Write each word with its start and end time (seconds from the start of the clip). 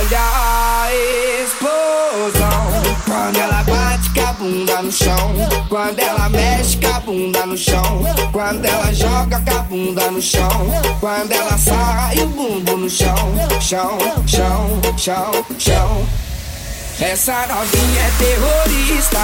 Olha 0.00 0.18
a 0.18 0.88
explosão 1.44 2.82
quando 3.04 3.36
ela 3.36 3.62
bate 3.64 4.08
com 4.14 4.20
a 4.26 4.32
bunda 4.32 4.80
no 4.80 4.90
chão. 4.90 5.34
Quando 5.68 5.98
ela 5.98 6.26
mexe 6.30 6.78
com 6.78 6.86
a 6.86 7.00
bunda 7.00 7.44
no 7.44 7.56
chão. 7.58 8.02
Quando 8.32 8.64
ela 8.64 8.94
joga 8.94 9.38
com 9.40 9.58
a 9.58 9.62
bunda 9.62 10.10
no 10.10 10.22
chão. 10.22 10.48
Quando 11.00 11.32
ela 11.32 11.58
sai 11.58 12.18
o 12.18 12.26
bumbum 12.28 12.78
no 12.78 12.88
chão. 12.88 13.14
Chão, 13.60 13.98
chão, 14.26 14.80
chão, 14.96 15.46
chão. 15.58 16.06
Essa 16.98 17.46
novinha 17.46 18.00
é 18.00 18.10
terrorista. 18.18 19.18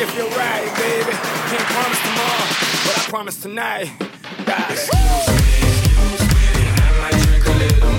if 0.00 0.14
you're 0.14 0.28
right, 0.28 0.70
baby. 0.76 1.10
Can't 1.50 1.68
promise 1.74 2.00
tomorrow, 2.02 2.46
but 2.84 2.98
I 2.98 3.04
promise 3.08 3.42
tonight. 3.42 3.90
Excuse 4.70 5.28
me, 5.28 5.58
excuse 5.66 6.22
me, 6.54 6.62
I 6.76 6.90
might 7.00 7.18
drink 7.26 7.46
a 7.46 7.54
little 7.58 7.97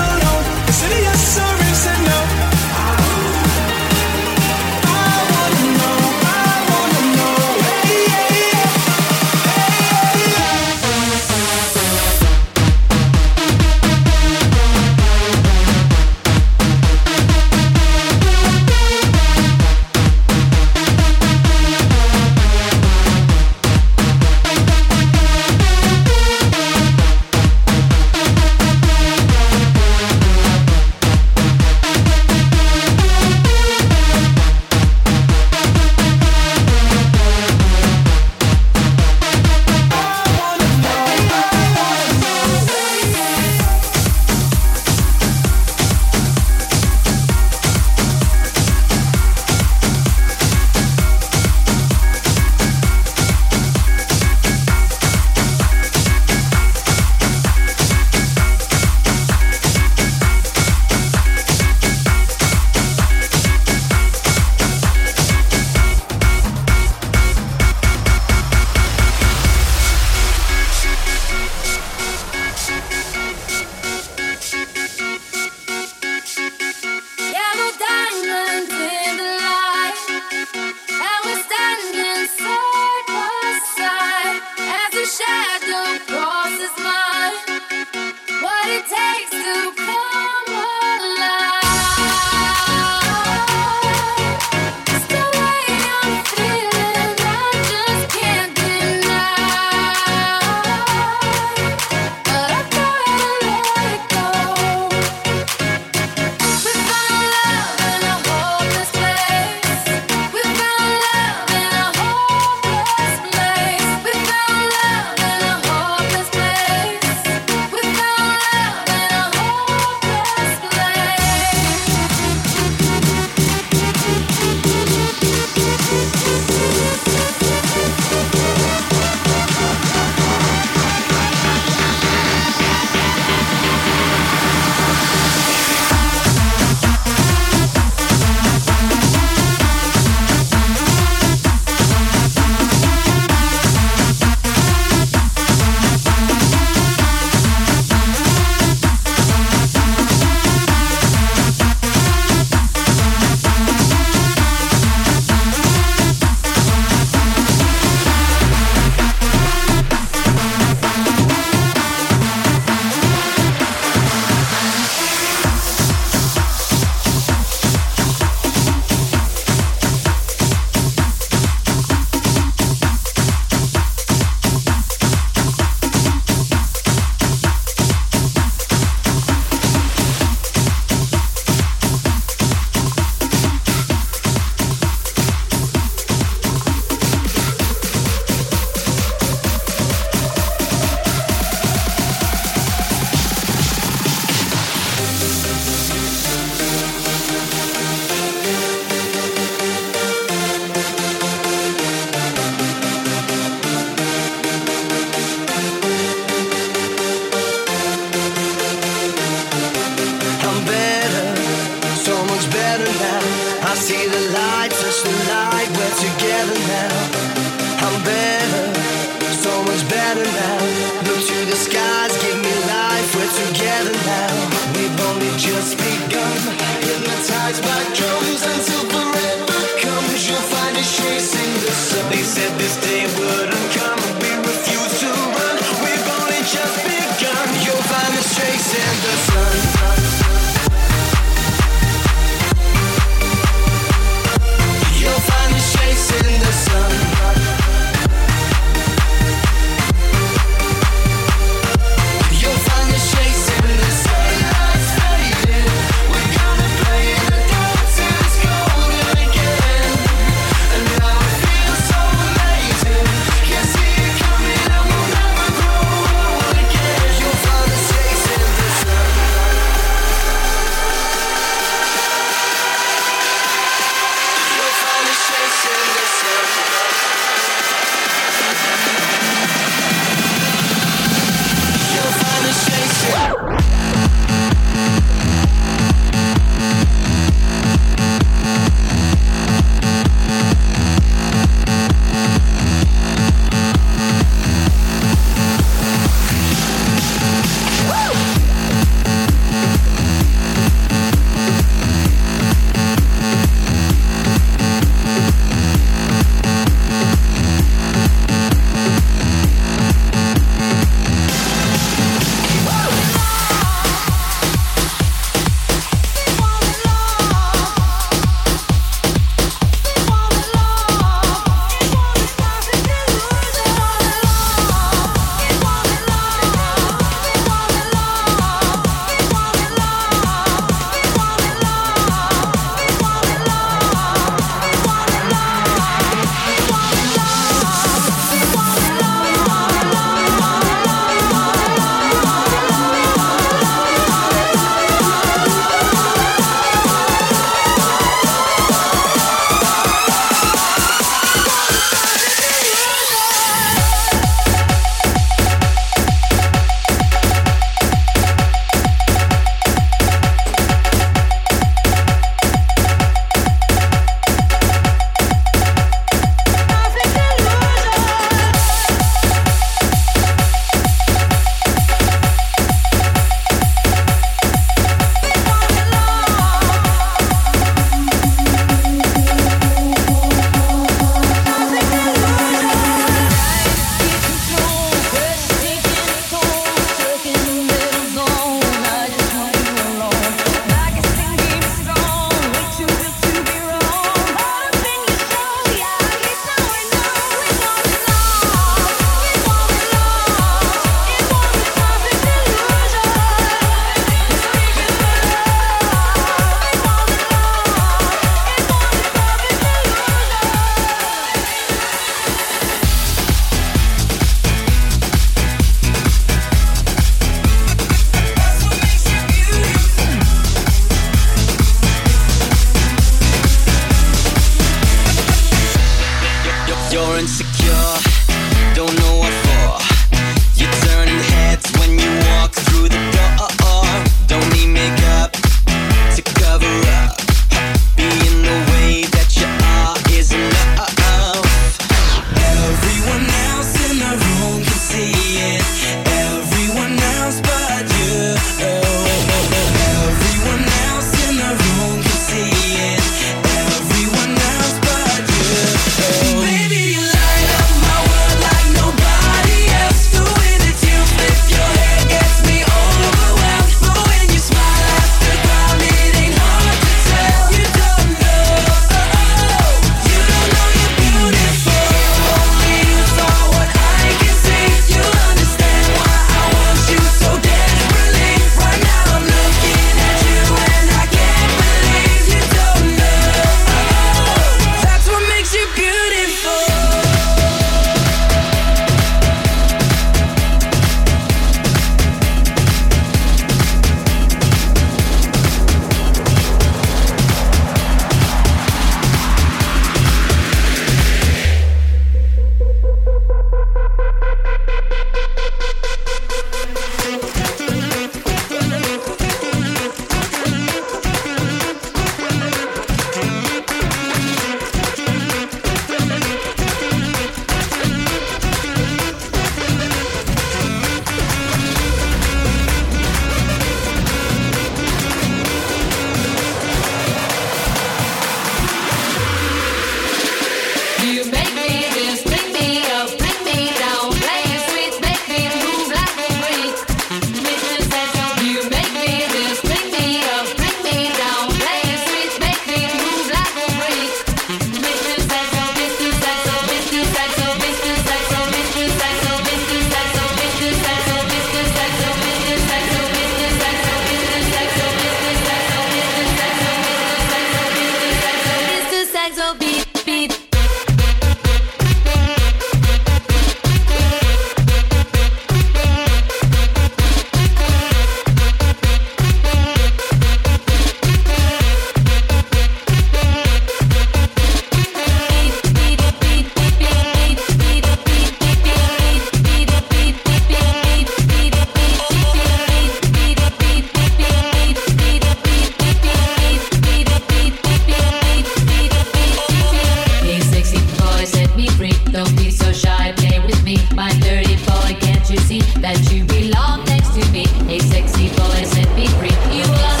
don't 592.11 592.35
be 592.35 592.51
so 592.51 592.71
shy, 592.71 593.13
play 593.17 593.39
with 593.39 593.63
me, 593.63 593.77
my 593.95 594.11
dirty 594.19 594.55
boy. 594.65 594.97
Can't 594.99 595.29
you 595.29 595.37
see 595.37 595.61
that 595.81 595.97
you 596.11 596.23
belong 596.25 596.83
next 596.85 597.13
to 597.15 597.31
me? 597.31 597.45
Hey, 597.67 597.79
sexy 597.79 598.29
boy, 598.29 598.63
set 598.65 598.89
me 598.95 599.07
free. 599.07 599.35
You 599.55 599.63
are. 599.63 600.00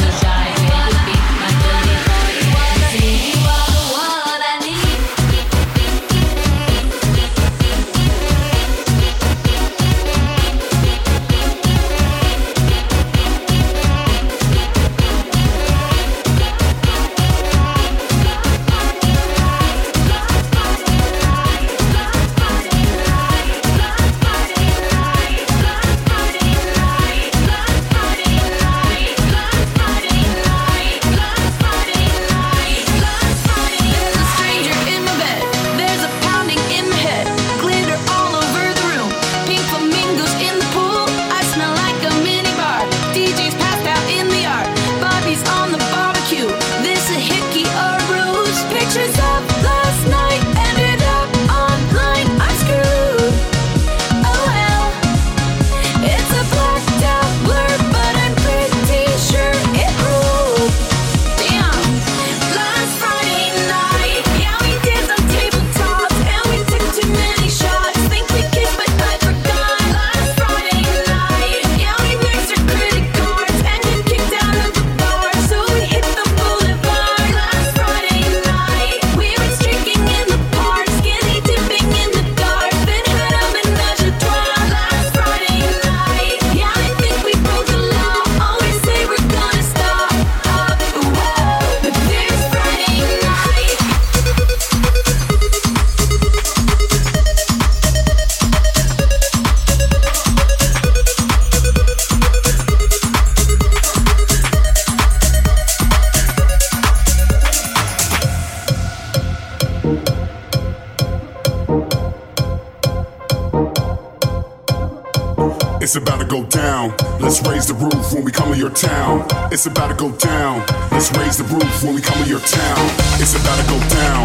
It's 119.51 119.65
about 119.65 119.89
to 119.89 119.95
go 119.95 120.09
down. 120.15 120.63
Let's 120.91 121.11
raise 121.17 121.35
the 121.35 121.43
roof 121.43 121.83
when 121.83 121.93
we 121.93 122.01
come 122.01 122.23
to 122.23 122.29
your 122.29 122.39
town. 122.39 122.79
It's 123.19 123.35
about 123.35 123.59
to 123.59 123.67
go 123.67 123.79
down. 123.91 124.23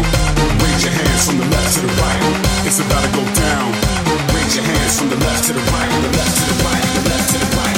Raise 0.63 0.87
your 0.87 0.95
hands 0.95 1.27
from 1.27 1.37
the 1.39 1.47
left 1.51 1.75
to 1.75 1.81
the 1.83 1.91
right. 1.99 2.23
It's 2.63 2.79
about 2.79 3.03
to 3.03 3.11
go 3.11 3.23
down. 3.35 3.67
Raise 4.31 4.55
your 4.55 4.63
hands 4.63 4.99
from 4.99 5.09
the 5.09 5.17
left 5.17 5.43
to 5.47 5.51
the 5.51 5.59
right, 5.59 5.91
the 5.99 6.11
left 6.15 6.31
to 6.31 6.43
the 6.47 6.57
right, 6.63 6.85
the 6.95 7.01
left 7.11 7.27
to 7.27 7.37
the 7.43 7.49
right, 7.59 7.76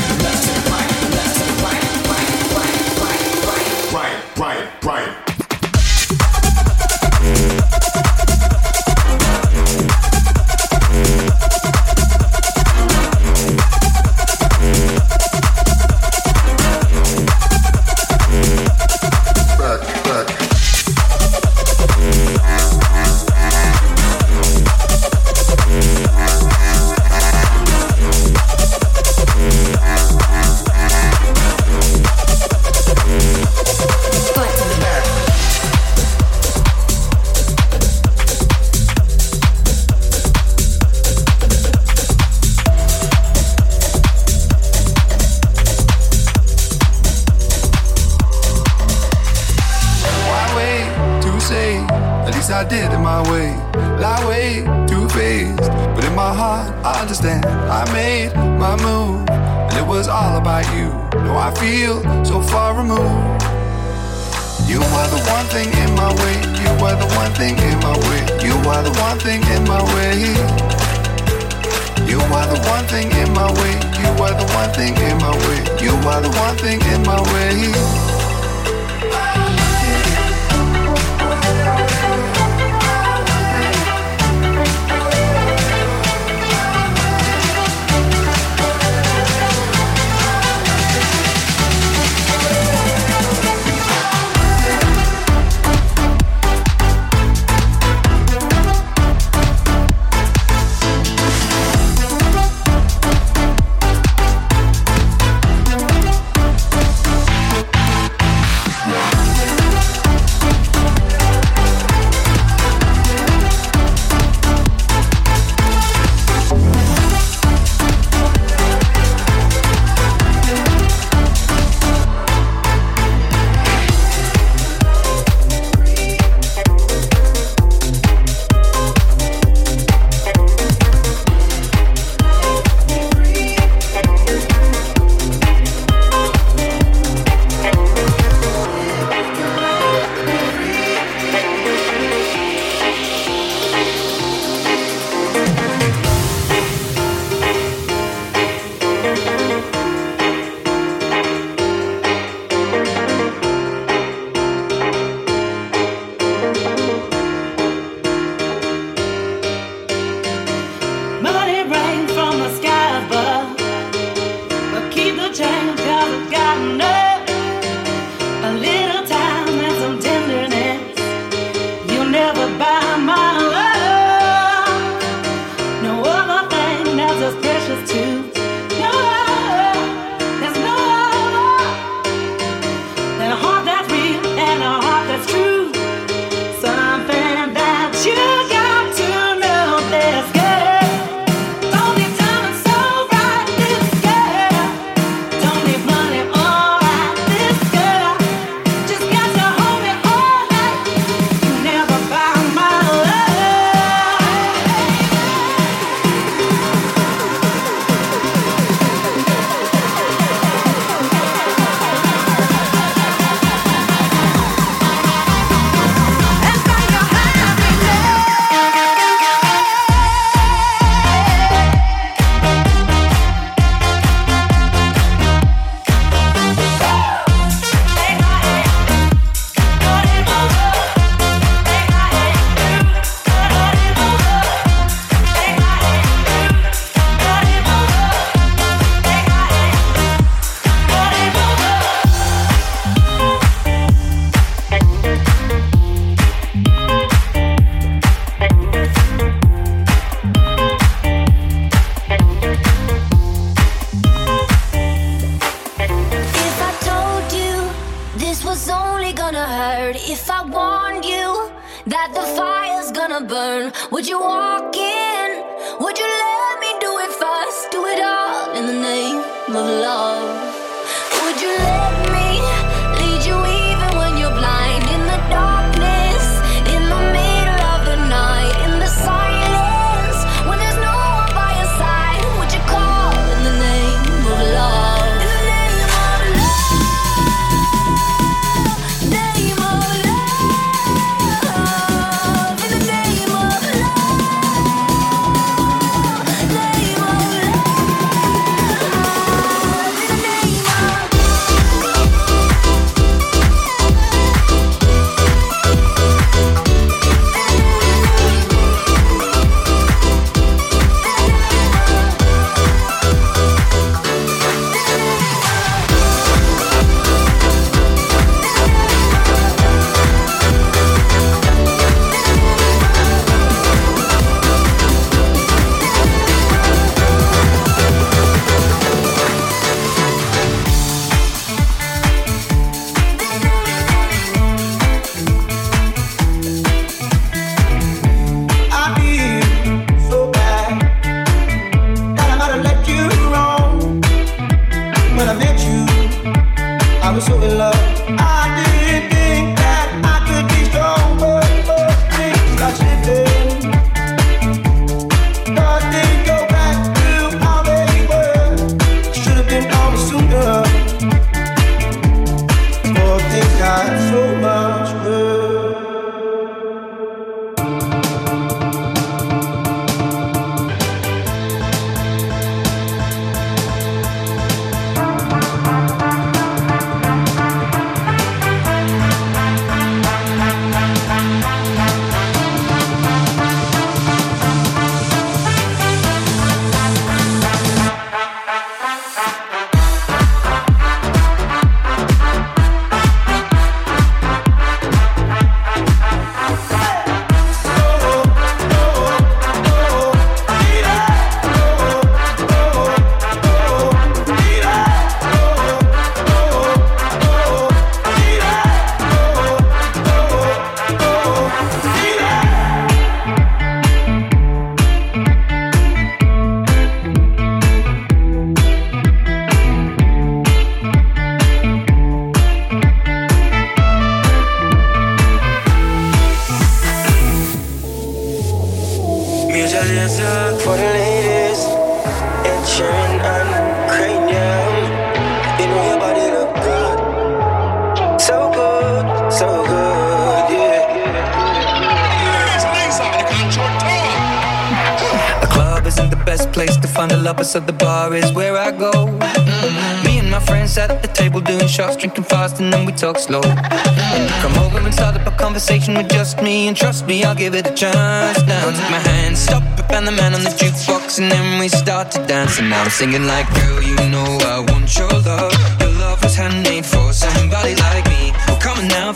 me, 457.10 457.24
I'll 457.24 457.34
give 457.34 457.56
it 457.56 457.66
a 457.66 457.74
chance 457.74 458.40
now. 458.46 458.66
Take 458.70 458.92
my 458.92 459.02
hand, 459.10 459.36
stop 459.36 459.64
it, 459.80 459.86
Van 459.90 460.06
the 460.06 460.12
Man 460.12 460.36
on 460.36 460.44
the 460.44 460.52
jukebox, 460.52 461.20
and 461.20 461.32
then 461.32 461.60
we 461.60 461.68
start 461.68 462.12
to 462.12 462.20
dance. 462.28 462.60
And 462.60 462.70
now 462.70 462.84
I'm 462.84 462.90
singing 462.92 463.26
like, 463.26 463.48
girl, 463.56 463.82
you 463.82 463.96
know 464.14 464.30
I 464.56 464.60
want 464.70 464.88
your 464.96 465.10
love. 465.10 465.54
Your 465.82 465.94
love 466.04 466.22
was 466.24 466.36
handmade 466.36 466.86
for 466.86 467.12
somebody 467.12 467.74
like 467.76 468.06
me. 468.14 468.32
Well, 468.48 468.60
come 468.62 468.78
on 468.78 468.88
now, 468.88 469.12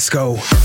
Let's 0.00 0.08
go. 0.08 0.59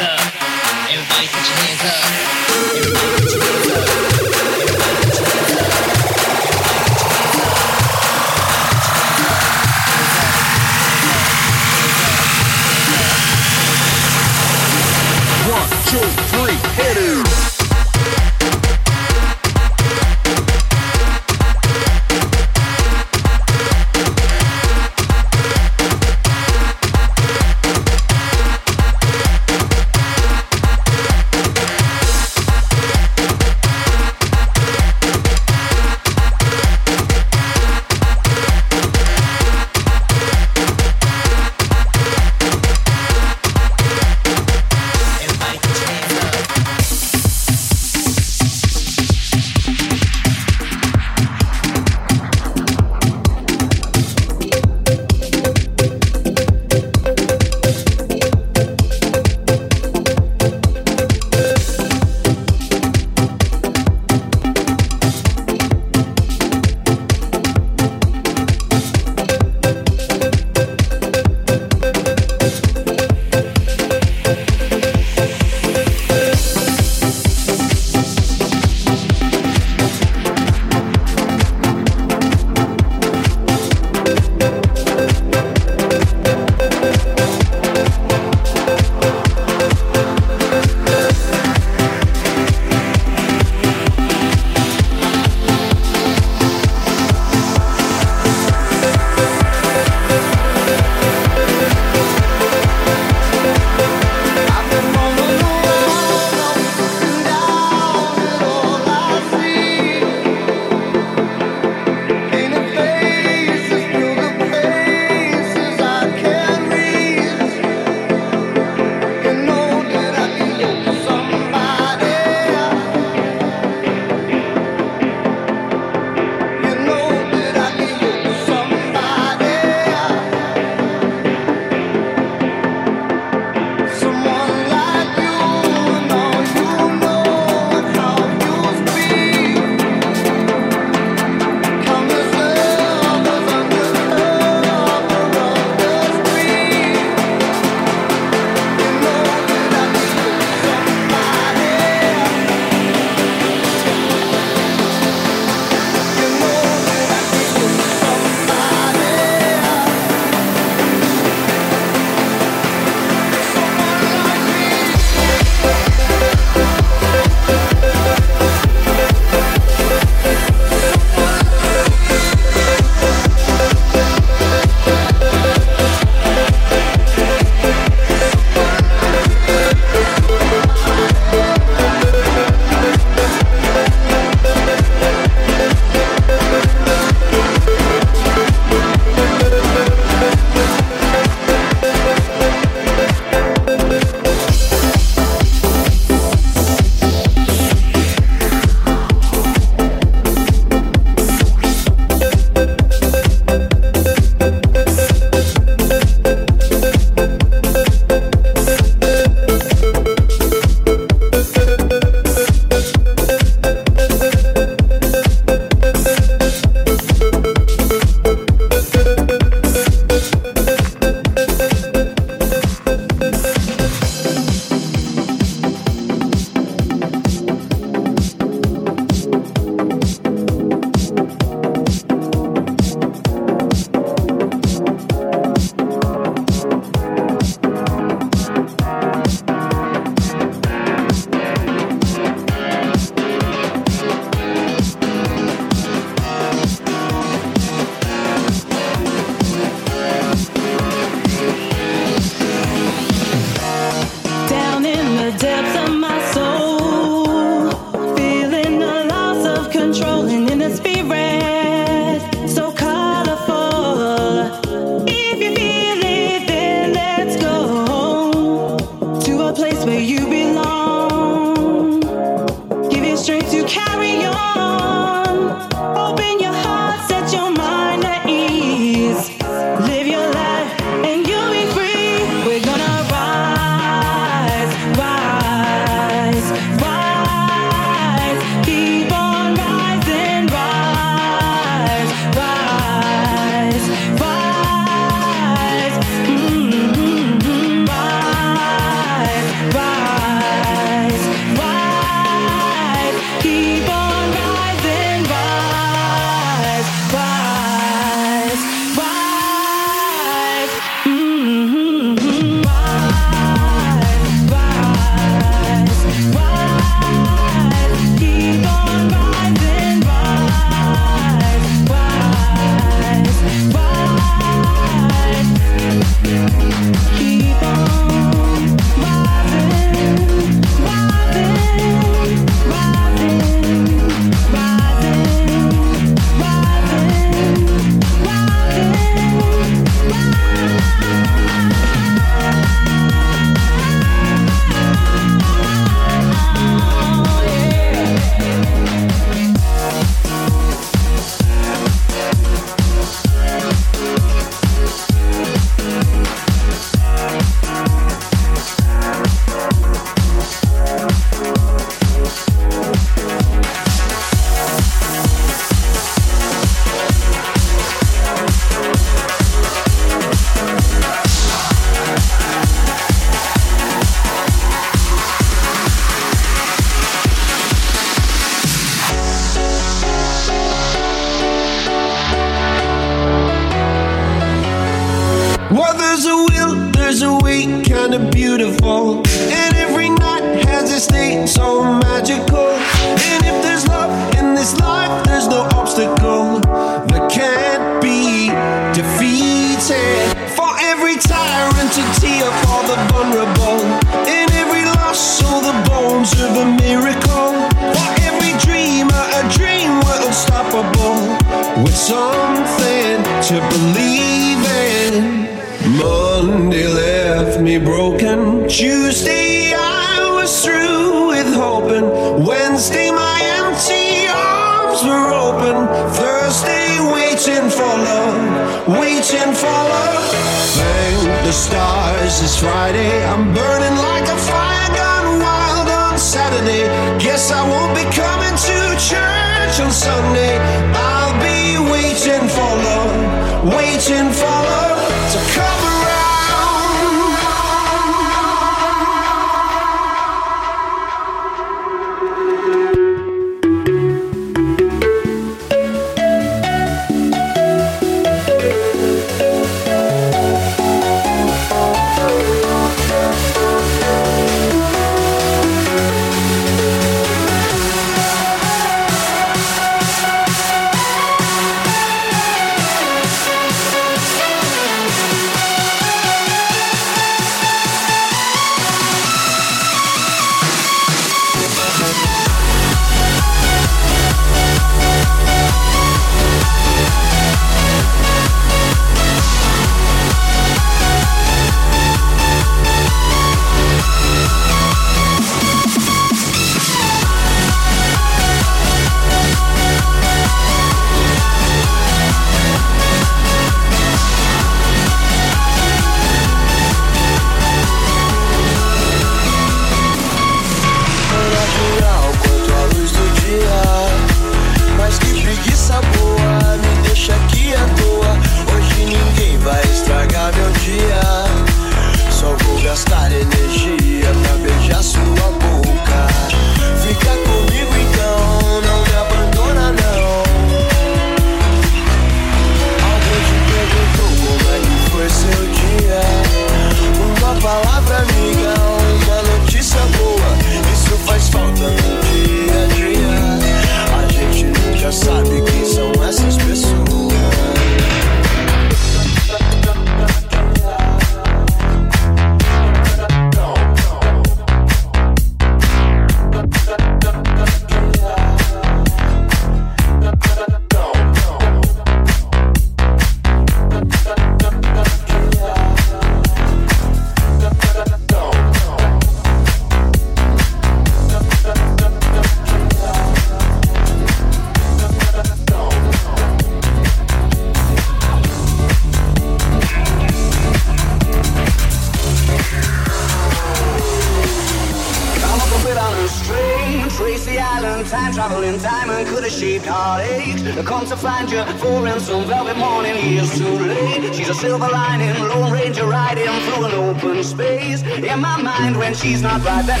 Not 599.41 599.63
right 599.63 599.85
there 599.85 600.00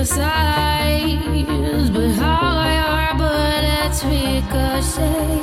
I'm 0.00 0.06
criticized, 0.06 1.92
but 1.92 2.08
how 2.12 2.64
your 2.78 3.18
bullets 3.18 4.02
ricochet. 4.02 5.39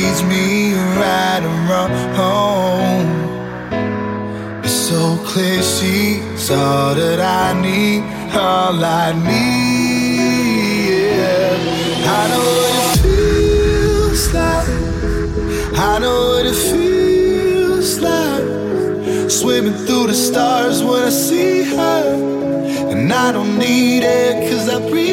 She 0.00 0.06
reads 0.06 0.22
me 0.22 0.72
right 0.98 1.42
and 1.42 1.68
wrong. 1.68 3.08
It's 4.64 4.72
so 4.72 5.16
clear 5.26 5.62
she's 5.62 6.50
all 6.50 6.94
that 6.94 7.20
I 7.20 7.60
need, 7.60 8.02
all 8.34 8.84
I 8.84 9.12
need. 9.12 10.10
Yeah. 11.16 12.18
I 12.18 12.28
know 12.30 12.48
what 12.60 12.74
it 12.80 12.96
feels 13.02 14.24
like. 14.32 14.68
I 15.78 15.98
know 15.98 16.20
what 16.30 16.46
it 16.46 16.60
feels 16.70 17.98
like. 18.00 19.30
Swimming 19.30 19.78
through 19.86 20.06
the 20.06 20.14
stars 20.14 20.82
when 20.82 21.02
I 21.02 21.10
see 21.10 21.62
her. 21.64 22.04
And 22.90 23.12
I 23.12 23.32
don't 23.32 23.58
need 23.58 24.02
it 24.02 24.50
cause 24.50 24.68
I 24.68 24.78
breathe 24.88 25.09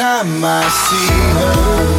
time 0.00 0.42
I 0.42 0.66
see 0.86 1.12
her. 1.36 1.90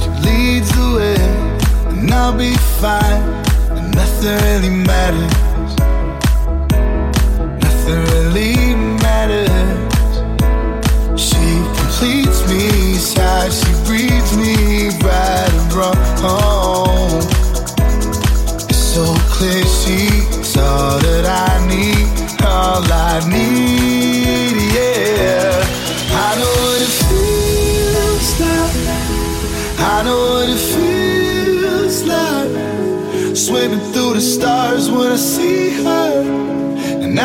She 0.00 0.08
leads 0.26 0.70
the 0.74 0.86
way, 0.96 1.22
and 1.90 2.10
I'll 2.10 2.36
be 2.36 2.54
fine. 2.82 3.22
And 3.76 3.94
nothing 3.94 4.36
really 4.46 4.70
matters. 4.70 5.51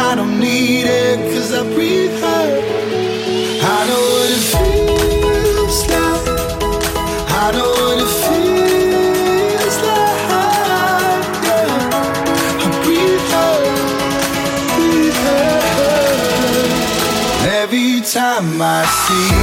I 0.10 0.16
don't 0.16 0.40
need 0.40 0.86
it 0.86 1.18
cause 1.34 1.52
I 1.54 1.64
breathe 1.76 2.18
her. 2.22 2.46
I 3.76 3.80
know 3.90 4.04
what 4.14 4.30
it 4.38 4.44
feels 4.54 5.80
like. 5.94 6.28
I 7.44 7.46
know 7.52 7.72
what 7.80 7.98
it 8.06 8.12
feels 8.24 9.78
like. 9.88 10.22
Yeah. 11.48 12.64
I 12.64 12.68
breathe 12.84 13.28
her, 13.34 13.56
breathe 14.78 15.20
her. 15.28 15.52
Every 17.62 17.92
time 18.00 18.50
I 18.62 18.64
see 19.04 19.37